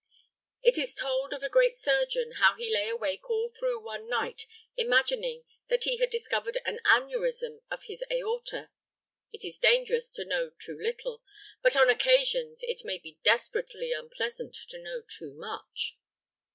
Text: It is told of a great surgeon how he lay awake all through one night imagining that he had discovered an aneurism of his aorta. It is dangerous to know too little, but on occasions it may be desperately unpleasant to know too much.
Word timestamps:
It 0.63 0.79
is 0.79 0.95
told 0.95 1.31
of 1.31 1.43
a 1.43 1.47
great 1.47 1.75
surgeon 1.75 2.31
how 2.39 2.55
he 2.55 2.73
lay 2.73 2.89
awake 2.89 3.29
all 3.29 3.49
through 3.49 3.81
one 3.85 4.07
night 4.09 4.47
imagining 4.75 5.43
that 5.69 5.83
he 5.83 5.97
had 5.97 6.09
discovered 6.09 6.57
an 6.65 6.79
aneurism 6.85 7.61
of 7.69 7.83
his 7.83 8.03
aorta. 8.09 8.71
It 9.31 9.45
is 9.45 9.59
dangerous 9.59 10.09
to 10.13 10.25
know 10.25 10.53
too 10.59 10.75
little, 10.75 11.21
but 11.61 11.75
on 11.75 11.87
occasions 11.87 12.63
it 12.63 12.81
may 12.83 12.97
be 12.97 13.19
desperately 13.23 13.91
unpleasant 13.93 14.55
to 14.71 14.79
know 14.81 15.03
too 15.07 15.35
much. 15.35 15.99